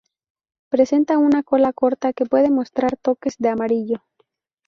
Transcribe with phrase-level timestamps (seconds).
[0.69, 4.01] Presenta una cola corta que puede mostrar toques de amarillo.